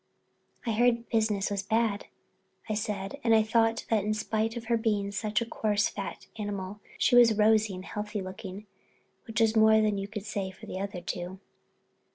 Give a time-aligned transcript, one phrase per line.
[0.65, 2.07] "I heard business was bad,"
[2.67, 6.79] I said, and thought that in spite of her being such a coarse, fat animal,
[6.97, 8.65] she was rosy and healthy looking,
[9.27, 11.39] which was more than you could say for the other two.